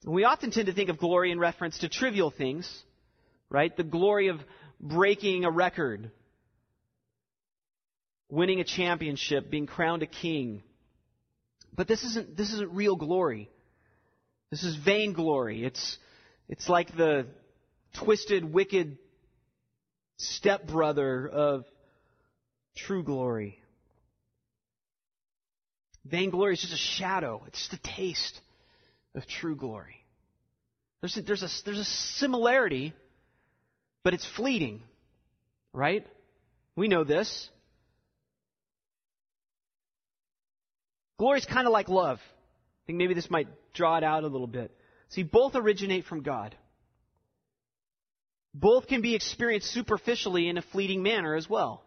[0.05, 2.69] We often tend to think of glory in reference to trivial things,
[3.49, 3.75] right?
[3.75, 4.39] The glory of
[4.79, 6.11] breaking a record,
[8.29, 10.63] winning a championship, being crowned a king.
[11.73, 13.49] But this isn't, this isn't real glory.
[14.51, 15.63] This is vainglory.
[15.63, 15.97] It's,
[16.49, 17.27] it's like the
[18.03, 18.97] twisted, wicked
[20.17, 21.65] stepbrother of
[22.75, 23.59] true glory.
[26.05, 27.43] Vainglory is just a shadow.
[27.47, 28.39] It's just a taste
[29.13, 30.05] of true glory.
[31.01, 32.93] There's a, there's a, there's a similarity,
[34.07, 34.81] but it's fleeting,
[35.73, 36.07] right?
[36.77, 37.49] We know this.
[41.19, 42.19] Glory is kind of like love.
[42.19, 44.71] I think maybe this might draw it out a little bit.
[45.09, 46.55] See, both originate from God.
[48.53, 51.83] Both can be experienced superficially in a fleeting manner as well.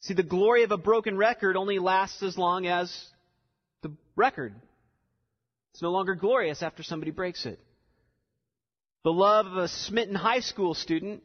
[0.00, 2.94] See, the glory of a broken record only lasts as long as
[3.80, 4.54] the record.
[5.72, 7.58] It's no longer glorious after somebody breaks it.
[9.02, 11.22] The love of a smitten high school student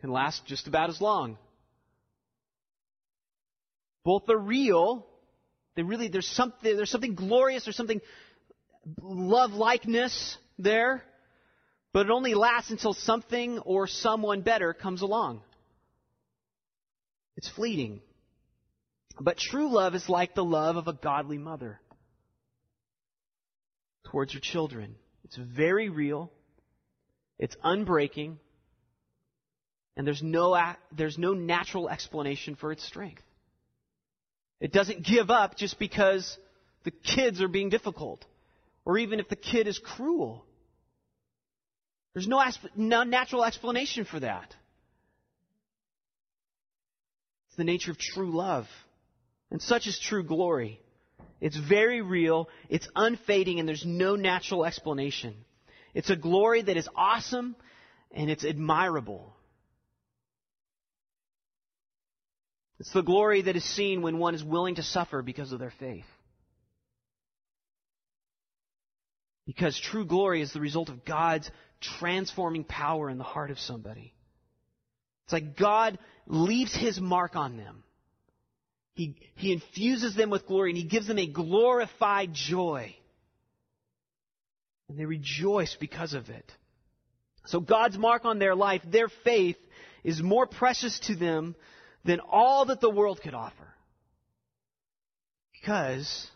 [0.00, 1.38] can last just about as long.
[4.04, 5.06] Both are real.
[5.74, 8.00] They really, there's something, there's something glorious, there's something
[9.00, 11.02] love likeness there,
[11.92, 15.42] but it only lasts until something or someone better comes along.
[17.36, 18.00] It's fleeting.
[19.18, 21.80] But true love is like the love of a godly mother
[24.10, 24.96] towards her children.
[25.24, 26.30] It's very real.
[27.40, 28.36] It's unbreaking.
[29.96, 30.56] And there's no,
[30.96, 33.22] there's no natural explanation for its strength.
[34.60, 36.38] It doesn't give up just because
[36.84, 38.24] the kids are being difficult,
[38.84, 40.44] or even if the kid is cruel.
[42.12, 42.42] There's no,
[42.76, 44.54] no natural explanation for that.
[47.48, 48.66] It's the nature of true love.
[49.50, 50.78] And such is true glory.
[51.40, 55.34] It's very real, it's unfading, and there's no natural explanation.
[55.94, 57.56] It's a glory that is awesome
[58.10, 59.34] and it's admirable.
[62.78, 65.72] It's the glory that is seen when one is willing to suffer because of their
[65.78, 66.06] faith.
[69.46, 74.14] Because true glory is the result of God's transforming power in the heart of somebody.
[75.24, 77.82] It's like God leaves his mark on them.
[78.94, 82.96] He, he infuses them with glory and he gives them a glorified joy.
[84.90, 86.52] And they rejoice because of it.
[87.46, 89.56] So God's mark on their life, their faith,
[90.02, 91.54] is more precious to them
[92.04, 93.74] than all that the world could offer.
[95.52, 96.26] Because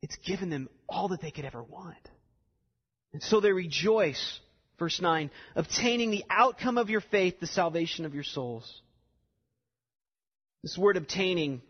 [0.00, 2.08] it's given them all that they could ever want.
[3.12, 4.38] And so they rejoice,
[4.78, 8.80] verse 9, obtaining the outcome of your faith, the salvation of your souls.
[10.62, 11.62] This word obtaining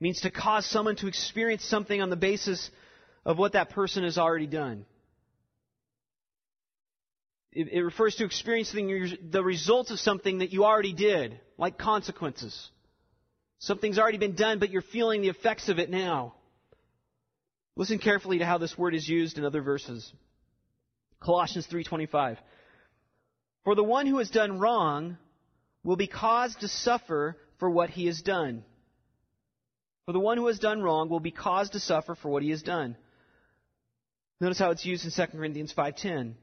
[0.00, 2.68] means to cause someone to experience something on the basis
[3.24, 4.84] of what that person has already done.
[7.52, 12.70] It, it refers to experiencing the results of something that you already did, like consequences.
[13.58, 16.34] Something's already been done, but you're feeling the effects of it now.
[17.76, 20.12] Listen carefully to how this word is used in other verses.
[21.20, 22.38] Colossians 3:25.
[23.64, 25.16] For the one who has done wrong
[25.82, 28.64] will be caused to suffer for what he has done.
[30.06, 32.50] For the one who has done wrong will be caused to suffer for what he
[32.50, 32.96] has done.
[34.40, 36.34] Notice how it's used in 2 Corinthians 5:10.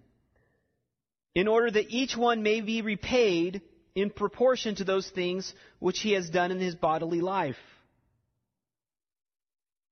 [1.36, 3.62] In order that each one may be repaid
[3.96, 7.58] in proportion to those things which he has done in his bodily life.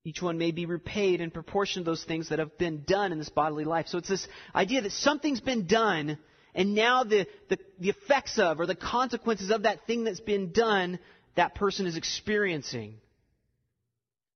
[0.06, 3.18] Each one may be repaid in proportion to those things that have been done in
[3.18, 3.88] this bodily life.
[3.88, 6.18] So it's this idea that something's been done,
[6.56, 10.52] and now the, the, the effects of or the consequences of that thing that's been
[10.54, 11.00] done,
[11.36, 12.95] that person is experiencing.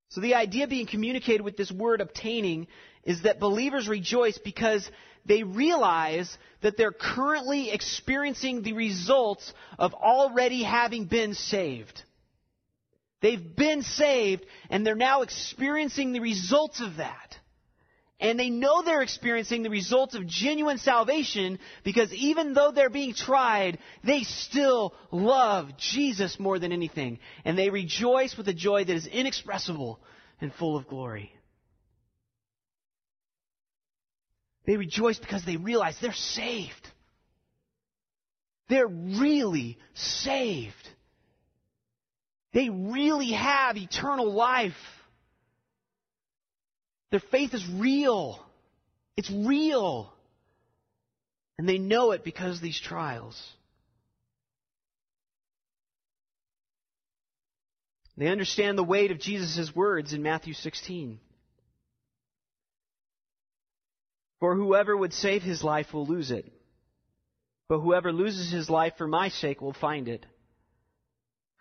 [0.10, 2.68] So the idea being communicated with this word obtaining
[3.04, 4.90] is that believers rejoice because
[5.26, 12.04] they realize that they're currently experiencing the results of already having been saved.
[13.22, 17.38] They've been saved and they're now experiencing the results of that.
[18.20, 23.14] And they know they're experiencing the results of genuine salvation because even though they're being
[23.14, 27.20] tried, they still love Jesus more than anything.
[27.44, 30.00] And they rejoice with a joy that is inexpressible
[30.40, 31.34] and full of glory.
[34.66, 36.88] They rejoice because they realize they're saved.
[38.70, 40.90] They're really saved.
[42.54, 44.74] They really have eternal life.
[47.12, 48.44] Their faith is real.
[49.18, 50.14] It's real.
[51.58, 53.42] And they know it because of these trials.
[58.16, 61.20] They understand the weight of Jesus' words in Matthew 16.
[64.44, 66.52] For whoever would save his life will lose it.
[67.70, 70.26] But whoever loses his life for my sake will find it.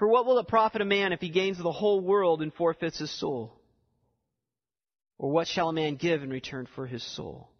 [0.01, 2.99] For what will it profit a man if he gains the whole world and forfeits
[2.99, 3.57] his soul?
[5.17, 7.53] Or what shall a man give in return for his soul?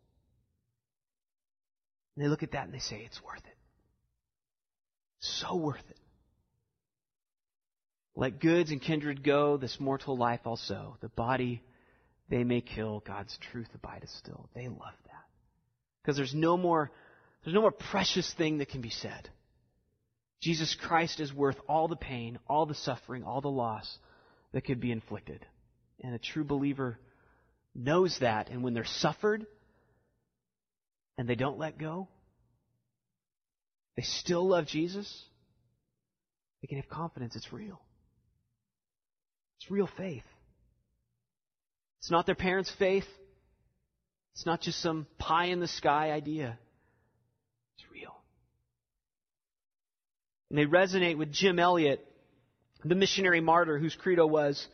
[2.17, 3.57] And they look at that and they say, it's worth it.
[5.21, 6.01] So worth it.
[8.17, 10.97] Let goods and kindred go, this mortal life also.
[11.01, 11.63] The body
[12.29, 14.49] they may kill, God's truth abideth still.
[14.53, 14.95] They love.
[16.03, 16.91] Because there's no more,
[17.45, 19.29] there's no more precious thing that can be said.
[20.43, 23.99] Jesus Christ is worth all the pain, all the suffering, all the loss
[24.53, 25.47] that could be inflicted.
[26.03, 26.99] And a true believer
[27.75, 28.51] knows that.
[28.51, 29.47] And when they're suffered
[31.17, 32.09] and they don't let go,
[33.97, 35.25] they still love Jesus,
[36.61, 37.81] they can have confidence it's real.
[39.61, 40.25] It's real faith.
[42.01, 43.05] It's not their parents' faith.
[44.35, 46.59] It's not just some pie in the sky idea.
[47.77, 48.15] It's real.
[50.51, 52.07] And they resonate with Jim Elliot,
[52.85, 54.67] the missionary martyr whose credo was,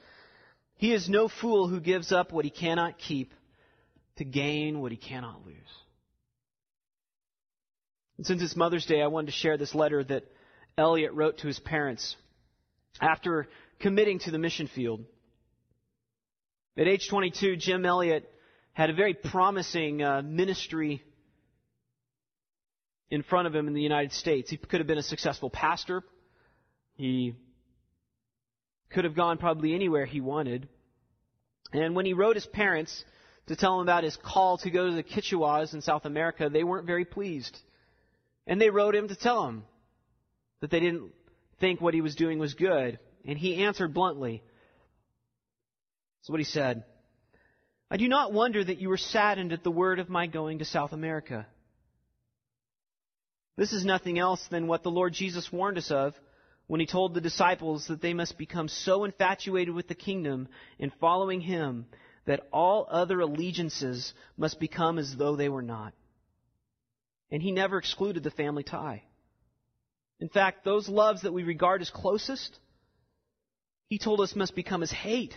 [0.77, 3.33] He is no fool who gives up what he cannot keep
[4.17, 5.57] to gain what he cannot lose.
[8.17, 10.25] And since it's Mother's Day, I wanted to share this letter that
[10.77, 12.17] Elliot wrote to his parents
[13.01, 13.49] after
[13.81, 15.05] committing to the mission field.
[16.77, 18.29] At age 22, Jim Elliot
[18.79, 21.03] had a very promising uh, ministry
[23.11, 24.51] in front of him in the United States.
[24.51, 26.05] He could have been a successful pastor.
[26.95, 27.35] He
[28.91, 30.69] could have gone probably anywhere he wanted.
[31.73, 33.05] And when he wrote his parents
[33.49, 36.63] to tell them about his call to go to the Kichwas in South America, they
[36.63, 37.59] weren't very pleased.
[38.47, 39.65] And they wrote him to tell him
[40.61, 41.11] that they didn't
[41.59, 43.01] think what he was doing was good.
[43.27, 44.41] And he answered bluntly.
[46.21, 46.85] That's what he said.
[47.91, 50.65] I do not wonder that you were saddened at the word of my going to
[50.67, 51.47] South America.
[53.57, 56.15] This is nothing else than what the Lord Jesus warned us of
[56.67, 60.93] when he told the disciples that they must become so infatuated with the kingdom in
[61.01, 61.87] following him
[62.27, 65.95] that all other allegiances must become as though they were not.
[67.31, 69.03] And he never excluded the family tie.
[70.21, 72.59] In fact, those loves that we regard as closest,
[73.89, 75.35] he told us must become as hate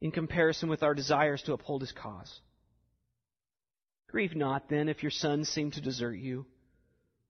[0.00, 2.40] in comparison with our desires to uphold his cause.
[4.08, 6.46] Grieve not then if your sons seem to desert you,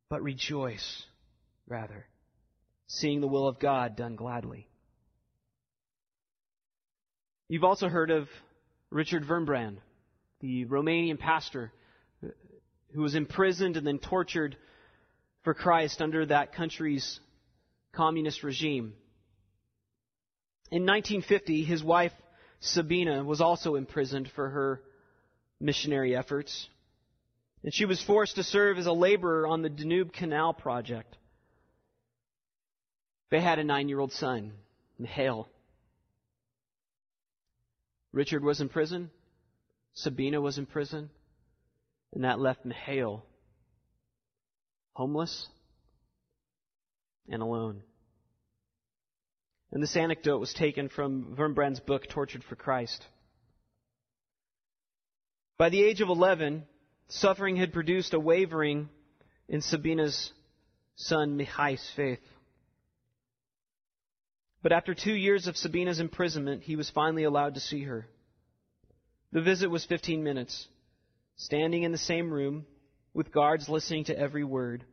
[0.08, 1.04] but rejoice
[1.66, 2.06] rather,
[2.86, 4.68] seeing the will of God done gladly.
[7.48, 8.28] You've also heard of
[8.90, 9.78] Richard Wurmbrand,
[10.40, 11.72] the Romanian pastor
[12.92, 14.56] who was imprisoned and then tortured
[15.44, 17.20] for Christ under that country's
[17.92, 18.94] communist regime.
[20.70, 22.12] In 1950, his wife
[22.60, 24.82] Sabina was also imprisoned for her
[25.60, 26.68] missionary efforts.
[27.62, 31.16] And she was forced to serve as a laborer on the Danube Canal project.
[33.30, 34.52] They had a nine year old son,
[34.98, 35.48] Mihail.
[38.12, 39.10] Richard was in prison.
[39.94, 41.10] Sabina was in prison.
[42.12, 43.24] And that left Mihail
[44.94, 45.46] homeless
[47.28, 47.82] and alone.
[49.76, 53.04] And this anecdote was taken from Wurmbrand's book, Tortured for Christ.
[55.58, 56.64] By the age of 11,
[57.08, 58.88] suffering had produced a wavering
[59.50, 60.32] in Sabina's
[60.94, 62.22] son Mihai's faith.
[64.62, 68.06] But after two years of Sabina's imprisonment, he was finally allowed to see her.
[69.32, 70.68] The visit was 15 minutes,
[71.36, 72.64] standing in the same room,
[73.12, 74.86] with guards listening to every word.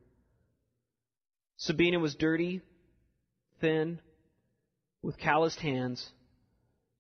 [1.55, 2.61] Sabina was dirty,
[3.61, 4.01] thin,
[5.03, 6.09] with calloused hands,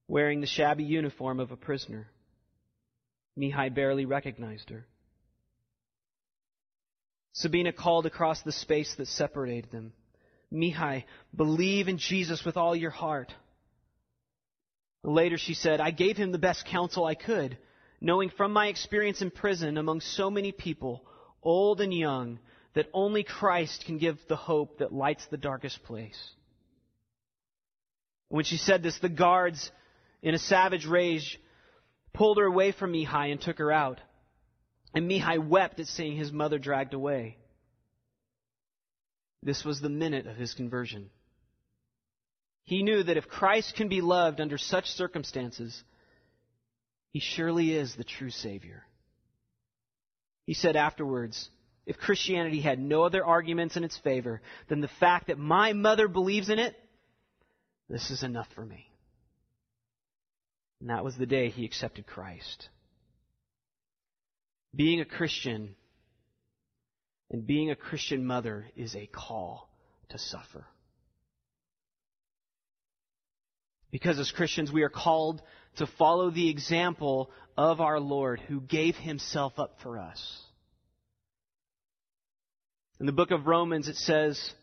[0.07, 2.07] wearing the shabby uniform of a prisoner.
[3.39, 4.85] Mihai barely recognized her.
[7.31, 9.93] Sabina called across the space that separated them.
[10.53, 13.33] Mihai, believe in Jesus with all your heart.
[15.03, 17.57] Later she said, I gave him the best counsel I could,
[17.99, 21.03] knowing from my experience in prison among so many people,
[21.41, 22.39] old and young,
[22.75, 26.33] that only Christ can give the hope that lights the darkest place.
[28.33, 29.69] When she said this, the guards,
[30.23, 31.39] in a savage rage,
[32.13, 34.01] pulled her away from Mihai and took her out.
[34.95, 37.37] And Mihai wept at seeing his mother dragged away.
[39.43, 41.11] This was the minute of his conversion.
[42.63, 45.83] He knew that if Christ can be loved under such circumstances,
[47.11, 48.83] he surely is the true Savior.
[50.47, 51.51] He said afterwards,
[51.85, 56.07] if Christianity had no other arguments in its favor than the fact that my mother
[56.07, 56.75] believes in it,
[57.89, 58.87] this is enough for me.
[60.81, 62.69] And that was the day he accepted Christ.
[64.75, 65.75] Being a Christian
[67.29, 69.69] and being a Christian mother is a call
[70.09, 70.65] to suffer.
[73.91, 75.41] Because as Christians, we are called
[75.77, 80.41] to follow the example of our Lord who gave himself up for us.
[82.99, 84.53] In the book of Romans, it says,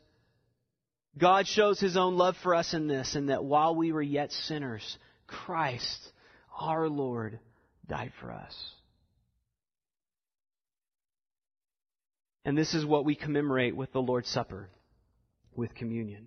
[1.20, 4.32] God shows his own love for us in this, in that while we were yet
[4.32, 6.12] sinners, Christ,
[6.58, 7.38] our Lord,
[7.86, 8.54] died for us.
[12.44, 14.70] And this is what we commemorate with the Lord's Supper,
[15.54, 16.26] with communion.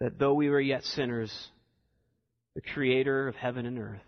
[0.00, 1.32] That though we were yet sinners,
[2.54, 4.00] the Creator of heaven and earth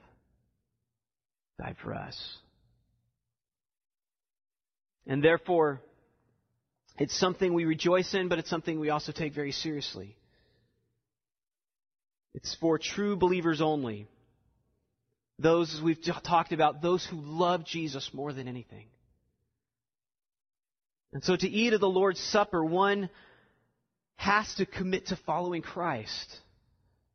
[1.60, 2.38] died for us.
[5.06, 5.82] And therefore,
[6.98, 10.16] it's something we rejoice in, but it's something we also take very seriously.
[12.34, 14.06] It's for true believers only.
[15.38, 18.86] Those, as we've talked about, those who love Jesus more than anything.
[21.12, 23.08] And so to eat of the Lord's Supper, one
[24.16, 26.36] has to commit to following Christ.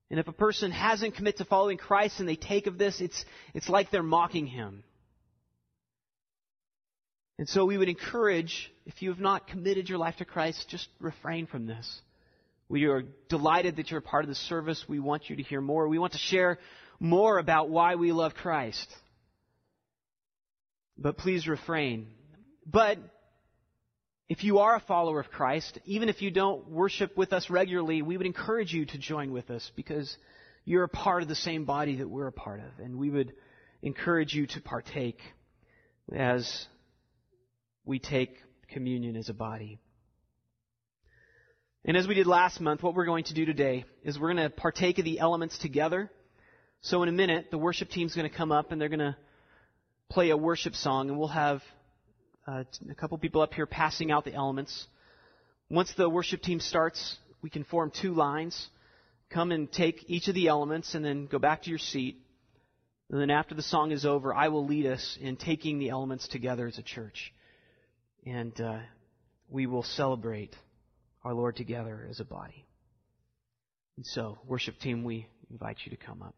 [0.09, 3.25] And if a person hasn't committed to following Christ and they take of this, it's,
[3.53, 4.84] it's like they're mocking him.
[7.39, 10.88] And so we would encourage, if you have not committed your life to Christ, just
[10.99, 12.01] refrain from this.
[12.69, 14.86] We are delighted that you're a part of the service.
[14.88, 15.88] We want you to hear more.
[15.88, 16.59] We want to share
[16.99, 18.88] more about why we love Christ.
[20.97, 22.07] But please refrain.
[22.65, 22.99] But
[24.29, 28.01] if you are a follower of Christ, even if you don't worship with us regularly,
[28.01, 30.15] we would encourage you to join with us because
[30.65, 32.84] you're a part of the same body that we're a part of.
[32.84, 33.34] And we would
[33.81, 35.19] encourage you to partake
[36.11, 36.67] as
[37.86, 38.38] we take
[38.69, 39.79] communion as a body.
[41.86, 44.49] And as we did last month, what we're going to do today is we're going
[44.49, 46.09] to partake of the elements together.
[46.81, 49.17] So in a minute, the worship team's going to come up and they're going to
[50.09, 51.61] play a worship song, and we'll have
[52.47, 54.88] uh, a couple people up here passing out the elements.
[55.69, 58.67] Once the worship team starts, we can form two lines.
[59.29, 62.17] Come and take each of the elements and then go back to your seat.
[63.09, 66.27] And then after the song is over, I will lead us in taking the elements
[66.27, 67.34] together as a church.
[68.26, 68.80] And uh,
[69.49, 70.55] we will celebrate
[71.24, 72.65] our Lord together as a body.
[73.97, 76.36] And so, worship team, we invite you to come up.